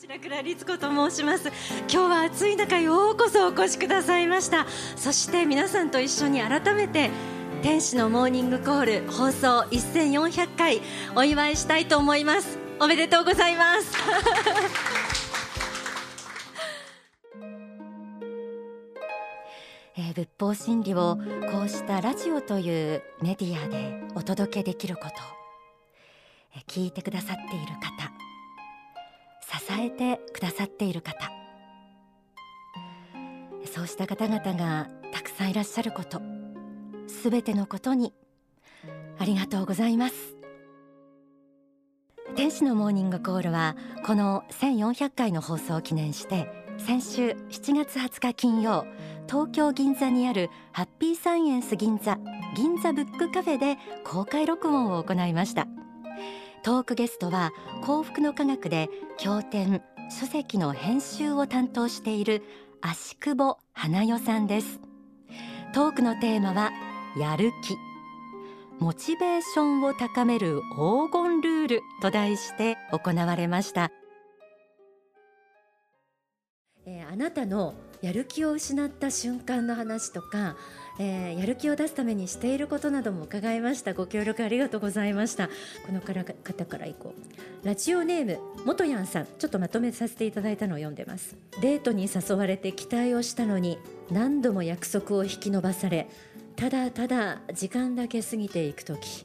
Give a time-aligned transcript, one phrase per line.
[0.00, 1.48] 白倉律子と申します。
[1.80, 4.66] 今日は暑い中ようこそお越しくださいました。
[4.96, 7.10] そして皆さんと一緒に改めて
[7.62, 10.80] 天使のモーニングコール放送1400回
[11.14, 12.58] お祝いしたいと思います。
[12.80, 13.92] おめでとうございます。
[19.98, 21.18] えー、仏法真理を
[21.52, 25.10] こうしたラジオというメディアでお届けできること、
[26.56, 28.19] えー、聞いてくださっている方。
[29.50, 31.30] 支えてくださっている方。
[33.72, 36.20] そうした方々がたくさんいらっしゃること
[37.06, 38.14] すべてのことに
[39.18, 40.14] ありがとうございます。
[42.36, 48.86] 天使のモーニングコールはこの1400回の放送を記念して先週7月20日金曜
[49.28, 52.18] 東京銀座にあるハッピーサイエンス銀座
[52.56, 55.66] 銀座ブックカフェで公開録音を行いました。
[56.62, 62.42] トークゲストは幸福の科学で経典書籍の編集を担当している
[62.82, 64.80] 足久保花代さんです。
[65.72, 66.70] トークのテーマは
[67.16, 67.76] やる気。
[68.80, 73.92] モチベーションを高める黄金ルールと題して行われました、
[76.86, 80.56] えー、あなたのやる気を失った瞬間の話とか
[81.02, 83.94] えー、やる気を出すためにしていることなども伺いました。
[83.94, 85.48] ご協力ありがとうございました。
[85.86, 87.14] このから方からいこ
[87.62, 87.66] う。
[87.66, 89.26] ラジオネーム元ヤンさん。
[89.38, 91.36] ちょっとまとめさせていただいたのを読んでます。
[91.62, 93.78] デートに誘われて期待をしたのに
[94.10, 96.06] 何度も約束を引き延ばされ
[96.54, 99.24] ただただ時間だけ過ぎていく時。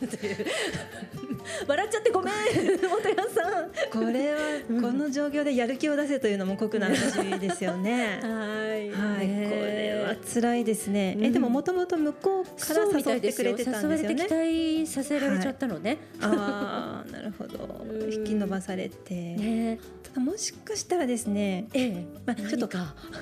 [0.00, 1.33] という
[1.66, 3.70] 笑っちゃってごめん元谷さん。
[3.90, 4.40] これは
[4.80, 8.20] この状況でやる気を出せというのも酷な話ですよね。
[8.22, 8.90] はい。
[8.90, 14.16] はい、これは辛いですね、えでももともと向こうから誘ってくれてたんですよね。
[14.16, 17.84] 期待させられちゃったのね、はい、ああなるほど。
[18.10, 22.06] 引き伸ばされて、ね、ただもしかしたらですね、ええ。
[22.26, 22.78] まあ、ちょっと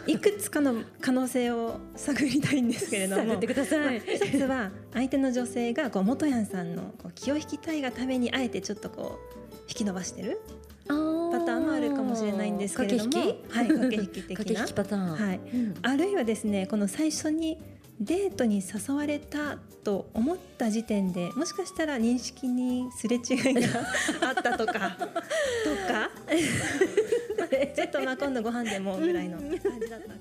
[0.07, 3.41] いくつかの可能性を探りたいんですけれども。
[3.41, 10.41] 一つは相手の女性がこう元谷さんのこう気を引きたいがためにあえてちょっとこう引き伸ばしてる
[10.87, 10.95] パ
[11.41, 14.67] ターンもあるかもしれないんですけれどもはい駆け引き的な。
[14.75, 17.59] パターン、はい、うん、あるいはですねこの最初に
[18.01, 23.81] デートに誘われたと思った時点でもしかしたら認識にすれ違いが
[24.29, 26.11] あったとか とか？
[27.75, 29.51] ちょっとまあ今度ご飯でもぐらいの感
[29.81, 30.15] じだった。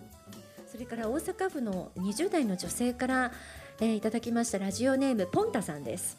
[0.72, 3.31] それから大阪府の20代の女性から
[3.84, 6.16] えー、いただきましたラジオネームポンタさんです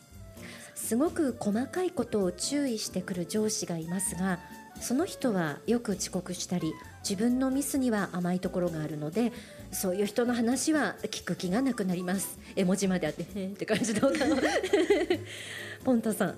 [0.74, 4.38] すごく細かいことを注意してくる上司がいますが
[4.80, 6.72] その人はよく遅刻したり
[7.08, 9.32] 自分のミスには甘いところがあるので
[9.70, 12.38] そういう人の話は聞く気がなくなります。
[12.56, 14.10] 絵文字まであってって感じの顔。
[15.84, 16.34] ポンタさん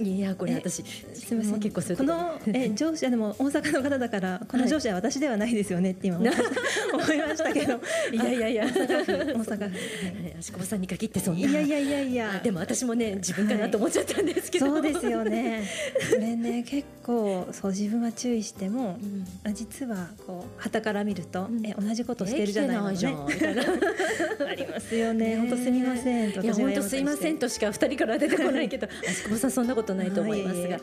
[0.00, 1.60] いやこれ私すみません。
[1.60, 7.80] 結構そうこのえ 上司でも大阪の方だからこの上司は私ではないですよねって今思いましたけど。
[8.12, 8.64] いやいやいや。
[8.64, 9.70] 大阪
[10.38, 12.02] 足久保さんに限ってそんないやいやいや。
[12.02, 15.64] いやでも私もね自分かなと思っちゃったんですけど、そうですよね。
[16.10, 18.98] これね結構そう自分は注意しても、
[19.44, 22.96] うん、実はこう旗から見ると、え同じことしてるじゃないのね。
[24.48, 25.36] ありますよね。
[25.36, 28.88] 本当すみませんいや本当すいませんとしか二人から出てこないけど。
[29.06, 30.78] 足久保さんそんなことことないと思いますが、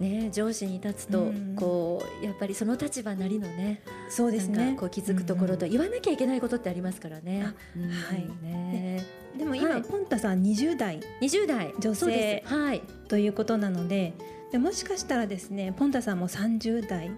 [0.00, 4.74] ね、上司に立つと、こうやっぱりその立場なりのねそうですね。
[4.78, 7.42] こう気づくところと、言わなきゃいけないことってありますからね。
[7.44, 8.26] はい。
[8.42, 9.04] ね。
[9.36, 11.00] でも今、ポンタさん20代。
[11.20, 11.74] 20代。
[11.78, 14.14] 女性、はい、ということなので
[14.50, 17.10] でもしかしたらですねポンタさんも30代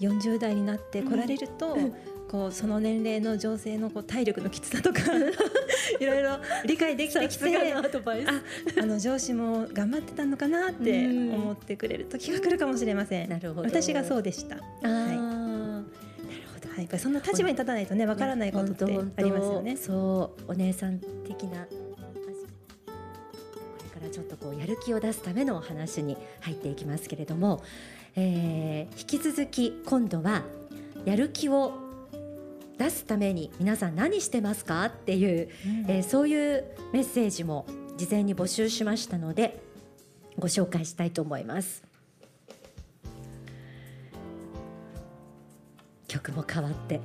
[0.00, 1.76] 40代になって来られると、
[2.28, 5.00] こうその年齢の女性のこう体力のきつさとか
[6.00, 7.82] いろいろ理解できてきてあ
[8.82, 13.28] あの上司も頑張ってたのかなって思ってくれる時が来るかもしれません。
[13.28, 13.68] なるほど。
[13.68, 14.56] 私がそうでした。
[14.56, 14.62] は
[15.42, 15.66] い。
[16.76, 18.84] はい、やっぱりそんな立場に立たないとねわからないことって
[19.16, 19.76] ありますよね。
[19.76, 21.72] そうお姉さん的なこ
[23.94, 27.62] れからちょっとこうやる気を出すための話に入っていきますけれども、
[28.14, 30.42] えー、引き続き今度は
[31.06, 31.85] やる気を
[32.78, 39.62] 出すために皆さん何してますかっていう、うん、えー、そういうメッセージも事前に募集しましたので
[40.38, 41.84] ご紹介したいと思います。
[46.08, 47.00] 曲も変わって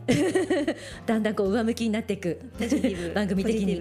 [1.06, 2.40] だんだんこう上向きになっていく
[3.16, 3.74] 番組的に、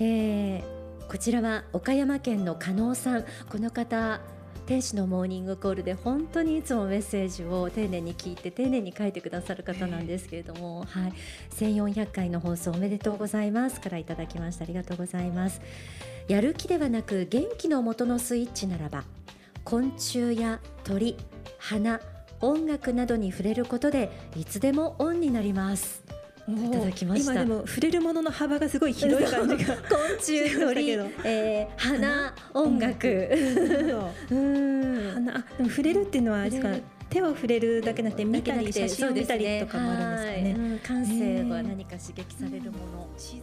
[0.00, 0.62] えー、
[1.08, 3.24] こちらは岡山県の加納さん。
[3.48, 4.20] この方
[4.68, 11.12] 天使のモーニングコールで本当にいつもメッセージを丁寧に聞いて丁寧に書いてくださる方なんですけれども、はい、
[11.58, 13.80] 1400回の放送おめでとうございます。
[13.80, 14.64] からいただきました。
[14.64, 15.62] ありがとうございます。
[16.28, 19.04] やる気ではなく元気の元のスイッチならば
[19.64, 21.16] 昆虫や鳥
[21.58, 21.98] 花
[22.42, 26.02] 音楽などに触れることでいつでもオンになります
[26.48, 27.32] いただきました。
[27.32, 30.90] 今でも触れるものの幅がすごい広い感じが昆虫鳥、
[31.24, 33.06] えー、花音楽。
[34.30, 35.12] うん。
[35.12, 43.42] 花あでも触れるっていうのはあれですか、ね、手を触れるだけなくて見たり写真を見たりとかもあるんですかね、ね、感性は何か刺激されるもの、自然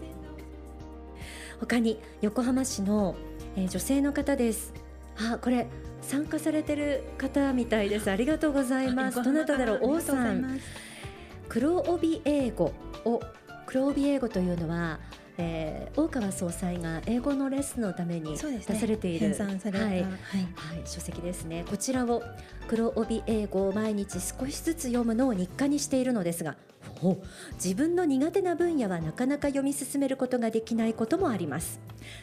[1.60, 3.16] 他に横浜市の、
[3.56, 4.74] えー、女性の方です。
[5.18, 5.68] あこれ
[6.02, 8.12] 参加されてる方みたいです。
[8.12, 9.24] ありがとうございます。
[9.24, 9.80] どなただろう？
[9.96, 10.60] 王さん。
[11.48, 12.74] 黒帯英語
[13.06, 13.22] を
[13.66, 15.00] 黒帯英語というのは
[15.38, 20.08] えー、大川総裁が英語のレッスンのために出されている、ね、はい、はい、はい、
[20.86, 21.66] 書籍ですね。
[21.70, 22.24] こちらを
[22.68, 26.56] 黒帯英語を毎日少しずつ読むのを日課にしているのですが
[27.56, 31.80] 自分の苦手な分野はなかなか読み進めることができないこともあります。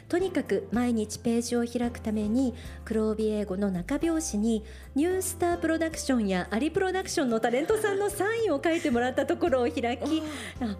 [0.09, 2.55] とにかく毎日ページを開くために
[2.85, 4.65] 黒帯英語の中表紙に
[4.95, 10.23] ニュースタープロダクションやアリプロダクションのタレントさんのサインを書いてもらったところを開き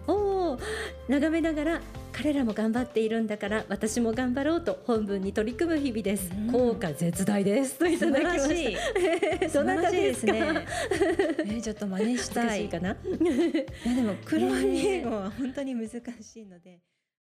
[0.07, 0.59] おお
[1.09, 1.81] 眺めながら
[2.13, 7.79] 彼らも頑張っているんだから私も頑張ろうと本文に取り組む日々です、うん、効果絶大です。
[7.79, 7.97] とい。
[7.97, 8.79] ただきまし
[9.49, 9.49] た。
[9.59, 10.31] どなたですか？
[10.31, 10.65] ね、
[11.39, 12.69] えー、ちょっと真似したい。
[12.69, 12.91] かな？
[12.91, 12.95] い
[13.89, 16.79] やでも黒帯英語は本当に難しいので、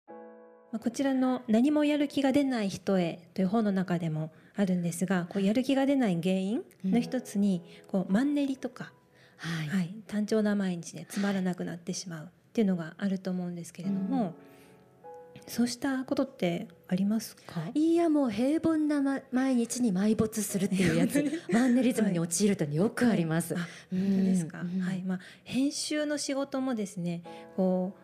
[0.71, 8.93] まあ、こちらの何もやる気が出ない人へという本の中でもあるんですがこうやる気が出ない原因の一つにこうマンネリとか、
[9.37, 14.35] はい、はい、単調な毎日でつまらなくなってしまうっていうのがあると思うんですけれども、
[15.49, 17.63] そうしたことってありますか？
[17.75, 21.25] いやもう平凡な、ま、毎日に埋没するっていうやつ。
[21.53, 23.55] マンネリズムに陥るとよくあります。
[23.55, 25.03] はい、本当ですか、うん、はい。
[25.03, 27.23] まあ、編集の仕事もですね
[27.57, 27.95] こ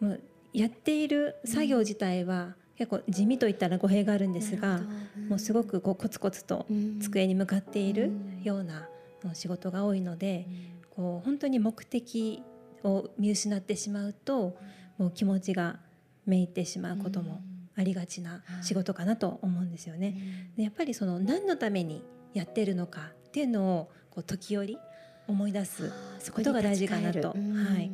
[0.00, 0.20] うもう
[0.52, 4.82] やっている作業自体は、結構地味といったら語弊があるんですが、
[5.16, 6.66] うん、もうすごくこうコツコツと
[7.00, 8.88] 机に向かっているような
[9.32, 10.46] 仕事が多いので、
[10.90, 12.42] こう本当に目的
[12.82, 14.56] を見失ってしまうと
[14.98, 15.80] もう気持ちが
[16.26, 17.42] めいてしまうことも
[17.76, 20.16] ありがちな仕事かなと思うんですよね。
[20.56, 24.78] でやっぱりその何のためにやってるのかっていうのをこう時折
[25.26, 25.92] 思い出す
[26.32, 27.28] ことが大事かなと。
[27.28, 27.34] は
[27.78, 27.90] い、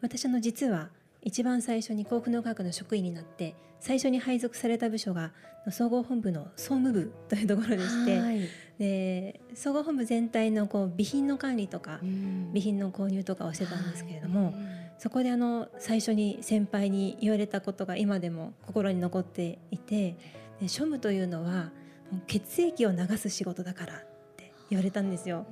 [0.00, 0.90] 私の実は
[1.22, 5.32] 一番最初に幸福の科学の職員になって最初に配属された部署が
[5.70, 8.48] 総合本部の総務部というところでして、はい、
[8.78, 14.54] で総合本部全体のこう備品の管理とか、備品の購入とかをしてたんですけれども、
[15.02, 20.12] そこであの最初に先輩に言われたことが今でも心に残っていて
[20.60, 21.72] で庶務というのは
[22.28, 23.98] 血液を流す仕事だからっ
[24.36, 25.44] て言われたんですよ。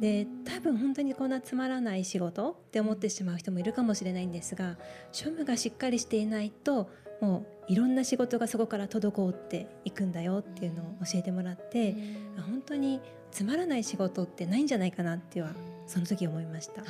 [0.00, 4.76] で多分本当にこんなつまらない仕事って思ってしまう人もいるかもしれないんですが
[5.12, 6.90] 庶務がしっかりしていないと
[7.20, 11.94] もういろんな仕事がそこから滞っていくんだよっていうのを教えてもらって
[12.36, 15.52] 本当につまらない仕事ってないんじゃないかなっては
[15.86, 16.82] その時思いました。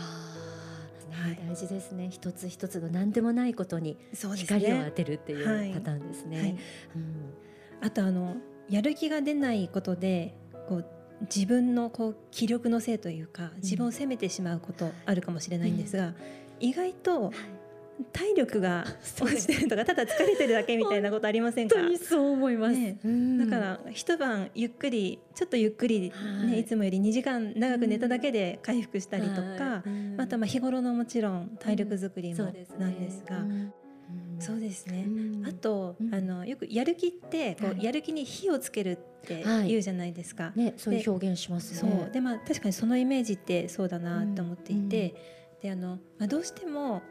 [1.11, 2.09] はい、大事ですね。
[2.11, 6.37] 一つ一つの何でもないことに光を当てるっていうパターンですね。
[6.37, 6.47] はい。
[6.47, 6.59] はい、
[6.97, 7.35] うん、
[7.81, 8.37] あとあの
[8.69, 10.35] やる気が出ないことで
[10.69, 10.87] こう
[11.23, 16.15] 自分のこう気力のせいというか自分を責めてしまうことあるかもしれないんですが、うん、
[16.61, 17.33] 意外と
[18.13, 18.85] 体力が
[19.21, 21.77] 落ちてるとかただ疲れてるだけみたいなことありませんか？
[22.03, 22.99] そう思います、ね、
[23.39, 26.13] だから一晩ゆっくりちょっとゆっくり、
[26.47, 29.83] ね、い、つもより2時間長く寝ただけで回復したりとか、
[30.17, 32.45] またまあ日頃のもちろん体力づくりも
[32.79, 33.45] なんですが。
[34.39, 35.09] そうですね。
[35.49, 40.53] あと、あのよくやる気ってこう、やる気に火をつけるって言うじゃないですか。
[40.55, 41.91] ね、そういう表現しますね。
[41.91, 42.11] そう。
[42.13, 45.15] でまあ確かにそのイメージってそうだなと思っていて、
[45.63, 47.03] であのまあどうしても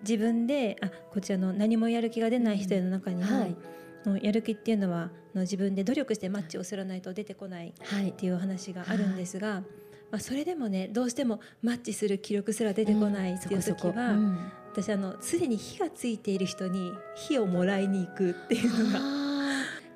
[0.00, 9.64] 自分であこちらの何もやる気が出ない人の中にも、はい、やる気っていうのは自分で努力してマッチをすらないと出てこないっていう話があるんですが、はい、ま
[10.12, 19.22] あ、それでもねどうしてもマッチする気力すら出てこないっていう時は、うん、私あのすでに火がついている人に火をもらいに行くっていうのが。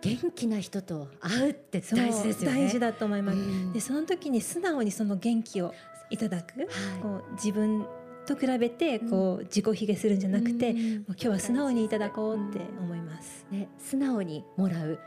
[0.02, 2.60] 元気な人と会うって大事ですよね。
[2.60, 3.38] 大事だと思います。
[3.38, 5.74] うん、でその時に素直にその元気を
[6.10, 6.68] いただく、はい、
[7.02, 7.84] こう自分
[8.26, 13.46] と比べてこう自己卑下するんじゃなくて、もう今日は素直にいただこうって思います。
[13.50, 14.98] ね、素直にもらう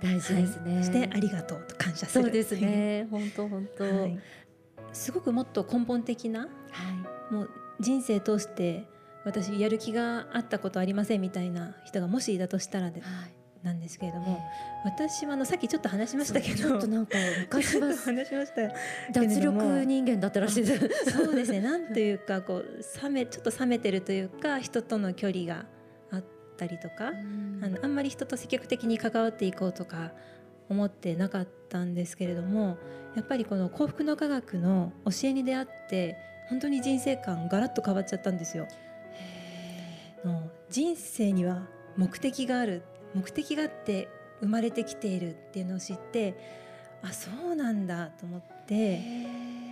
[0.00, 0.74] 大事ですね。
[0.76, 2.24] はい、してありがとうと感謝する。
[2.24, 3.06] そうですね。
[3.12, 4.18] 本当本当、はい。
[4.92, 6.46] すごくもっと根本的な、は
[7.30, 8.86] い、もう人生通して
[9.24, 14.40] 私やる気があったことありませんみたいな人がもしいたとしたらで、はい、なんですけれども、
[14.84, 18.72] 私はあのさっきちょっと話しましたけどちょっとなんか昔は話しました
[19.12, 21.10] 脱力人間だったらしいです。
[21.10, 21.60] そうですね。
[21.60, 25.66] なんというかこう冷めちょっと冷めてるというか人との距離が
[26.10, 26.24] あっ
[26.56, 27.12] たりとかあ
[27.68, 30.12] のあんまり人と積極的に関わっていこうとか
[30.68, 32.76] 思ってなかったんですけれども
[33.16, 36.16] やっぱりこの幸福の科学の教えに出会って
[36.48, 38.68] 本当に人生観ガラッと変わっちゃったんですよ。
[40.24, 42.82] の人生には目的がある
[43.14, 44.08] 目的があって
[44.40, 46.34] 生まれてきているっていうのを知って
[47.02, 49.00] あそうなんだと思って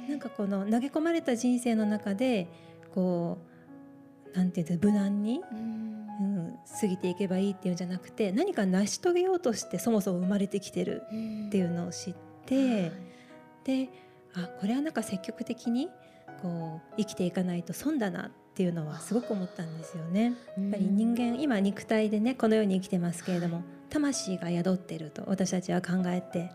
[0.09, 2.49] なんかこの投げ込まれた人生の中で
[2.95, 3.39] こ
[4.35, 11.03] うなんていう無難に、うん、過ぎていけばいいっていうんじゃなくて何か成し遂げようとしてそもそも生まれてきてる
[11.47, 12.15] っていうのを知っ
[12.45, 12.93] て、
[13.65, 13.89] で
[14.35, 15.89] あこれはなんか積極的に
[16.43, 20.35] こう生きていかないと損だなっていうのはすごく思ったんですよね。
[20.57, 26.51] やっぱり人間今肉体でねこのように生きてますけれども魂が宿っていると私たちは考えて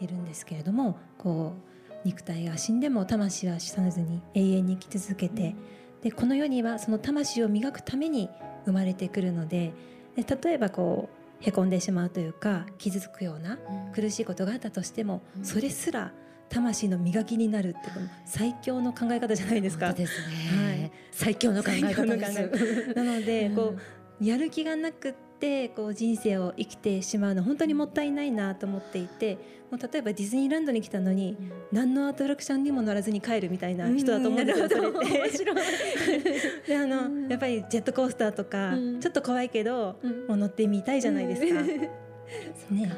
[0.00, 1.72] いるんですけれどもこう
[2.04, 5.54] 肉体が死んでも魂は死さずに永遠に生き続けて
[6.02, 8.28] でこの世にはその魂を磨くために
[8.64, 9.72] 生まれてくるので
[10.16, 13.58] で例えばこうへこんでしまうというか傷つくような
[13.94, 16.12] 苦しいことがあったとしてもそれすら
[16.52, 19.92] 魂の磨きになるってこの最強の考え方じゃないですか。
[19.92, 20.80] ですね。
[20.80, 22.94] はい、最強の考え方です。
[22.94, 23.74] なので、こ
[24.20, 29.38] うやる気がなくてこう人生を生きてしまうの本当にもったいないなと思っていて
[29.72, 36.68] もう例えばディズニーランドに来たのに、うん、何のアトラクションにも乗らずに帰るみたいな人だと思うんですよ、それって。
[36.68, 41.62] であの、やっぱりジェットコースターとか、ちょっと怖いけど、もう乗ってみたいじゃないですか。
[42.70, 42.92] ね、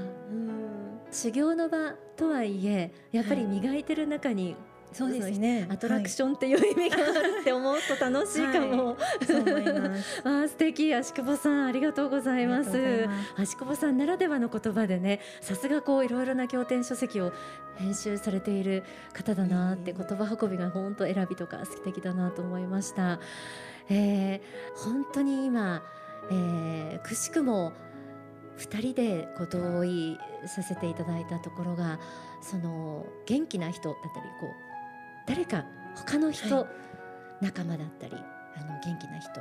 [1.15, 4.57] 修行の場とはいえやっぱり磨いてる中に、
[4.93, 5.67] そうですね。
[5.71, 8.87] アトラクションっていう意味があるって思うと楽しいかも。
[8.87, 10.23] はい、そう思います。
[10.27, 13.09] あ素敵足久保さんありがとうございます。
[13.37, 17.33] 足久保さんならではの言葉でね、さすがこういろいろな経典書籍を
[17.77, 23.19] 編集されている方だなって言葉運びが本当選びとか素敵だなと思いました。
[23.89, 25.83] えー、本当に今、
[26.31, 27.73] えー、くしくも
[28.59, 31.99] 2人でこう同意させていただいたところが
[32.43, 34.51] その元気な人だったりこう
[35.27, 35.65] 誰か
[35.97, 36.63] 他の人、は
[37.41, 39.41] い、仲間だったりあの元気な人と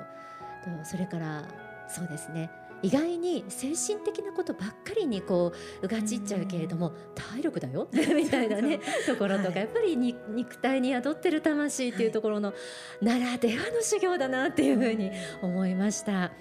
[0.84, 1.48] それから
[1.88, 2.50] そうですね
[2.82, 7.88] 意外に精神的なことばっかりにこううがちっちゃうけれども体力だよ？
[7.94, 12.54] みたいなねところとか、はい、やっぱり肉体に宿ってる魂っていうところの
[13.02, 16.32] ならではの修行だなっていうふうに思いました。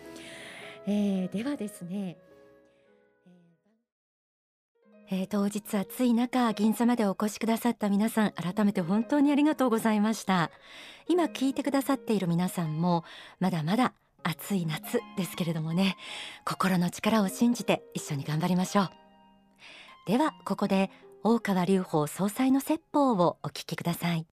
[0.85, 2.17] えー、ではですね
[5.14, 10.50] えー、当日暑い中銀座までお越しくださった皆さん改めて本当にありがとうございました。
[11.07, 13.04] 今聞いてくださっている皆さんも
[13.38, 13.92] まだまだ
[14.23, 15.99] 暑い夏ですけれどもね
[16.47, 18.90] 心の力を信じて一緒に頑張りましょう。
[20.07, 20.90] ではここで
[21.23, 24.26] 大川隆法総裁の説法をお聞きください、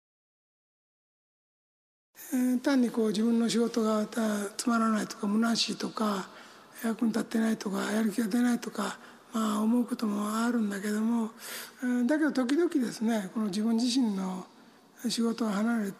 [2.61, 4.05] 単にこう自分の仕事が
[4.59, 6.29] つまらないとか虚しいとか
[6.85, 8.99] 役に立ってないとかやる気が出ないとか
[9.37, 11.29] まあ、思うこともあるんだけども
[12.07, 14.47] だけど時々ですねこの自分自身の
[15.11, 15.91] 仕事を離れ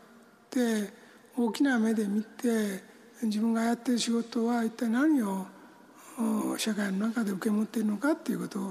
[0.49, 0.91] て
[1.37, 2.83] 大きな目で見て
[3.23, 5.45] 自分がやってる仕事は一体何を
[6.57, 8.63] 社会の中で受け持っているのかっていうことを、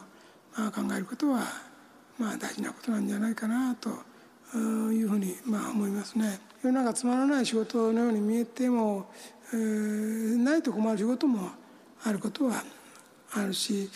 [0.58, 1.44] まあ、考えることは、
[2.18, 3.90] まあ、大事なことなんじゃないかなと
[4.58, 6.40] いうふうに、まあ、思いますね。
[6.64, 9.12] 世の中つまらない仕事のように見えても、
[9.54, 11.52] えー、ないと困る仕事も
[12.04, 12.64] あることは
[13.32, 13.90] あるし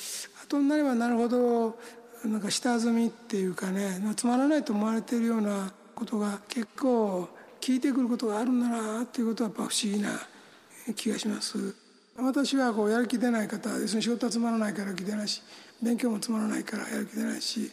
[0.49, 1.77] とになればなるほど
[2.25, 7.29] なんか下積みっていうかねつまらないと思われているようなことが結構
[7.61, 10.09] 聞いてくることがあるんだなっていうことはやっぱ不思議な
[10.95, 11.75] 気がします。
[12.17, 15.41] 私はこうやる気出ない方要するに仕事はつまらないからやる気出ないし
[15.81, 17.71] 勉強もつまらないからやる気出ないし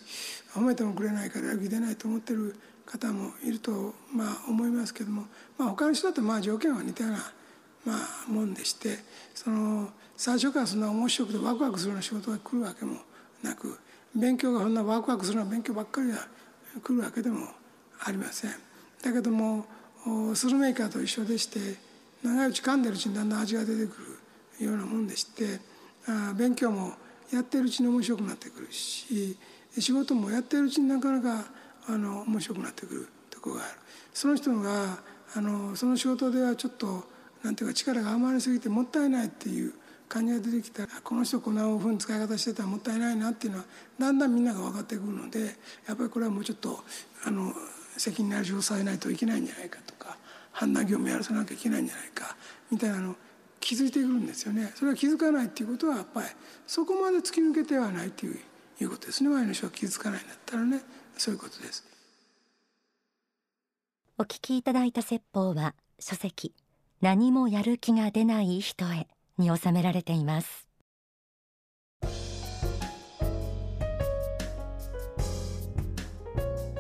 [0.55, 2.55] 褒めてもくれないからやる気出ないと思ってる
[2.85, 5.25] 方もいるとまあ思いますけども、
[5.59, 7.33] まあ、他の人だとまあ条件は似たような
[7.85, 7.95] ま
[8.29, 8.99] あもんでして
[9.35, 12.97] その最初からそんな面白くてワクワクするような仕事が来るわけも
[13.43, 13.79] なく
[14.15, 16.17] 勉強がそんなワクワクするような勉強ばっかりが
[16.83, 17.49] 来るわけでも
[18.01, 18.51] ありません。
[19.03, 19.67] だけども
[20.35, 21.59] スルメーカーと一緒でして
[22.23, 24.19] 長いうち噛んでるうちにだんだん味が出てく
[24.59, 25.61] るようなもんでして
[26.09, 26.93] あ勉強も
[27.33, 29.37] やってるうちに面白くなってくるし
[29.79, 31.45] 仕事もやってるうちになかなか
[31.89, 33.73] あの面白くなってくるところがある。
[34.15, 34.99] その人が
[35.35, 37.05] あのその仕事ではちょっと
[37.43, 39.75] なんていうか力が余りすぎてもったいないっていう
[40.09, 43.65] 感じが出てきたらこの人こんなふうに使い方してたらもったいないなっていうのは
[43.99, 46.81] だんだんみんなが分かってくるのでやっぱりこれはもうちょっと
[47.25, 47.53] あの
[47.97, 50.17] 責任ある仕事させないといけないんじゃないかとか
[50.53, 52.37] 判断業務やらせなきゃいけないんじゃないか
[52.71, 53.17] みたいなの
[53.61, 54.71] 気づいてくるんですよね。
[54.77, 56.27] それは気づかないっていうことはやっぱり
[56.67, 58.39] そこまで突き抜けてはないっていう
[58.81, 59.31] いうことですね。
[59.31, 60.83] 前の人は気づかないんだったらね
[61.17, 61.85] そういうことです。
[64.19, 66.55] お聞きいただいた説法は書籍
[67.01, 70.67] 何もやる気が出ない人へに収められています。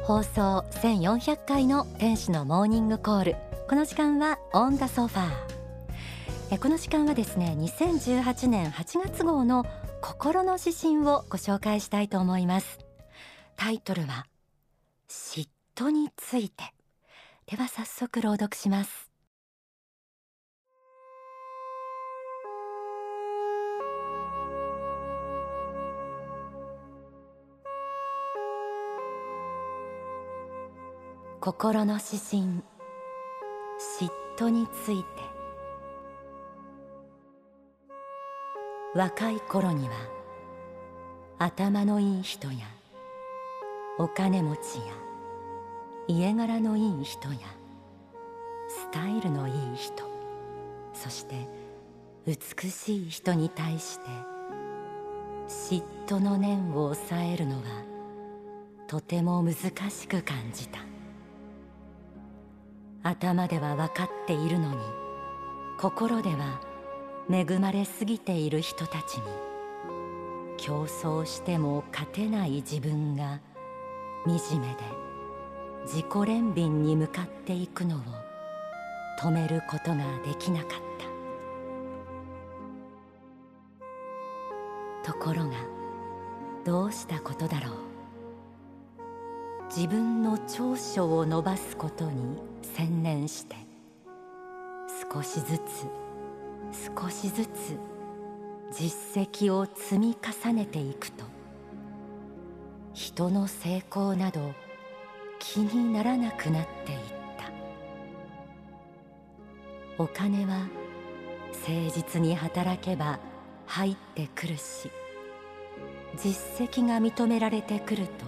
[0.06, 3.36] 放送1400回の天使のモーニングコール。
[3.68, 5.30] この時間はオンダソファー。
[6.52, 9.66] えこの時間はですね2018年8月号の
[10.00, 12.78] 心の指針をご紹介したいと思います。
[13.56, 14.26] タイトルは
[15.08, 16.72] 嫉妬について。
[17.46, 19.05] では早速朗読します。
[31.46, 32.42] 心の指針
[33.78, 35.04] 嫉妬について。
[38.96, 39.94] 若い頃には
[41.38, 42.66] 頭のいい人や
[43.96, 44.92] お金持ちや
[46.08, 47.36] 家柄のいい人や
[48.68, 50.02] スタイルのいい人
[50.94, 51.46] そして
[52.26, 54.06] 美しい人に対して
[55.46, 57.62] 嫉妬の念を抑えるのは
[58.88, 59.54] とても難
[59.90, 60.95] しく感じた。
[63.06, 64.78] 頭では分かっているのに
[65.78, 66.60] 心では
[67.30, 69.22] 恵まれすぎている人たちに
[70.56, 73.40] 競争しても勝てない自分が
[74.26, 74.74] 惨めで
[75.84, 78.00] 自己憐憫に向かっていくのを
[79.20, 80.70] 止めることができなかっ
[85.04, 85.12] た。
[85.12, 85.52] ところが
[86.64, 87.95] どうしたことだろう。
[89.76, 93.56] 自分の長所を伸ばすことに専念して
[95.12, 95.86] 少しずつ
[96.98, 97.78] 少しずつ
[98.72, 101.26] 実績を積み重ねていくと
[102.94, 104.54] 人の成功など
[105.38, 106.98] 気にならなくなっていっ
[107.36, 107.52] た。
[110.02, 110.66] お金は
[111.52, 113.18] 誠実に働けば
[113.66, 114.90] 入ってくるし
[116.16, 118.25] 実績が認められてくると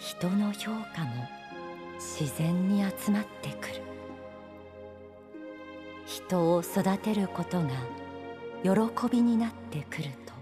[0.00, 1.28] 人の評価も
[1.98, 3.82] 自然に集まってくる。
[6.06, 7.68] 人を育てることが
[8.62, 8.70] 喜
[9.10, 10.32] びになってくると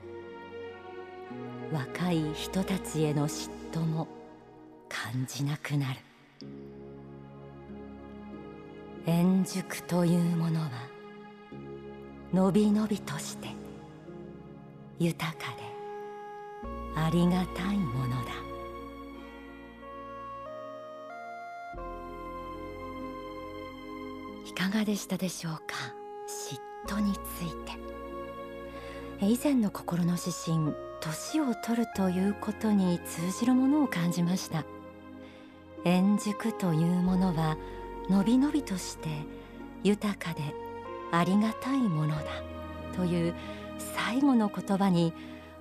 [1.76, 4.06] 若い人たちへの嫉妬も
[4.88, 5.98] 感じなくなる。
[9.06, 10.70] 円熟というものは
[12.32, 13.48] のびのびとして
[15.00, 15.62] 豊かで
[16.94, 18.47] ありがたいものだ。
[24.48, 25.60] いかがでしたでしょうか？
[26.26, 26.58] 嫉
[26.88, 27.78] 妬について。
[29.20, 34.64] 以前の心の指針年を取るということに通じるものを感じました。
[35.84, 37.58] 円熟というものは
[38.08, 39.10] のびのびとして
[39.84, 40.40] 豊かで
[41.12, 42.24] ありがたいものだ。
[42.96, 43.34] という
[43.96, 45.12] 最後の言葉に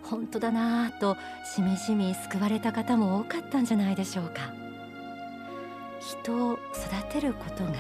[0.02, 1.18] 本当だなぁと
[1.54, 4.54] しみじみ救われた方も多かったんじゃないでしょうか。
[6.00, 7.74] 人を育てることが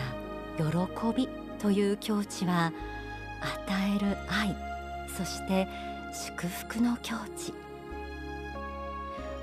[0.57, 0.63] 喜
[1.15, 2.71] びという境地は
[3.41, 4.55] 与える愛
[5.15, 5.67] そして
[6.13, 7.53] 祝福の境地。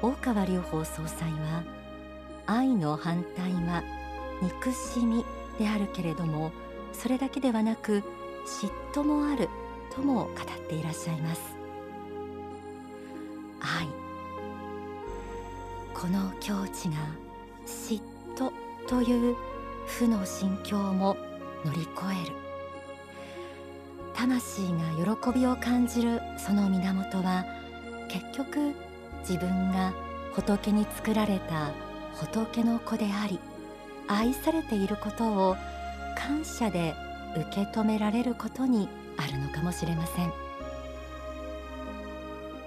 [0.02, 1.62] 大川隆法総裁は
[2.46, 3.82] 愛の反対は
[4.42, 5.24] 憎しみ
[5.58, 6.52] であるけれども
[6.92, 8.02] それだけではなく
[8.46, 9.48] 嫉妬もある
[9.94, 11.40] とも語っていらっしゃいます。
[13.60, 13.86] 愛。
[15.94, 16.96] この境地が
[17.66, 18.00] 嫉
[18.36, 18.52] 妬
[18.86, 19.36] という
[19.86, 21.16] 負の心境も
[21.64, 21.90] 乗り越
[22.26, 22.36] える。
[24.14, 27.44] 魂が喜びを感じるその源は
[28.08, 28.74] 結局
[29.20, 29.92] 自分が
[30.32, 31.72] 仏に作られた
[32.14, 33.40] 仏の子であり
[34.06, 35.56] 愛されていることを
[36.16, 36.94] 感謝で
[37.36, 40.32] 受け止められることにあるのかもしれません。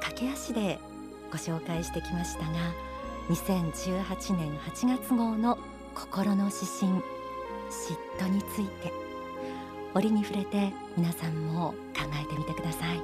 [0.01, 0.79] 駆け足で
[1.31, 2.73] ご紹介してきましたが
[3.29, 5.57] 2018年8月号の
[5.97, 6.91] 心の指針
[7.71, 8.93] 嫉妬について
[9.95, 13.01] 折に触れて皆さんも考えてみてください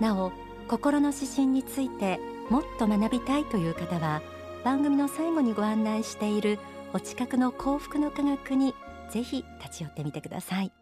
[0.00, 0.32] なお
[0.66, 2.18] 心の指針について
[2.50, 4.20] もっと学びたいという方は
[4.64, 6.58] 番組の最後にご案内している
[6.92, 8.74] お近くの幸福の科学に
[9.10, 10.72] ぜひ立ち寄ってみてください